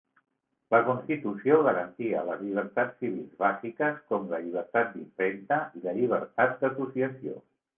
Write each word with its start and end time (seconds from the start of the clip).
La 0.75 0.77
Constitució 0.85 1.59
garantia 1.67 2.23
les 2.29 2.41
llibertats 2.45 2.97
civils 3.03 3.37
bàsiques, 3.43 4.01
com 4.13 4.27
la 4.35 4.41
llibertat 4.47 4.91
d'impremta 4.97 5.63
i 5.81 5.85
la 5.89 5.95
llibertat 6.01 6.59
d'associació. 6.65 7.39